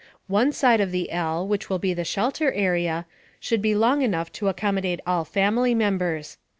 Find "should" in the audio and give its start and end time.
3.39-3.61